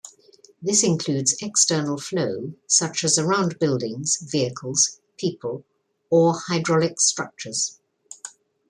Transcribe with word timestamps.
This 0.63 0.83
includes 0.83 1.35
external 1.43 1.95
flow 1.99 2.55
such 2.65 3.03
as 3.03 3.19
around 3.19 3.59
buildings, 3.59 4.17
vehicles, 4.19 4.99
people, 5.17 5.63
or 6.09 6.39
hydraulic 6.47 6.99
structures. 6.99 7.79